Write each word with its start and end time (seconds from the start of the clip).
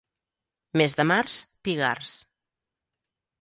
Mes 0.81 0.95
de 0.99 1.05
març, 1.09 1.37
pigards. 1.69 2.15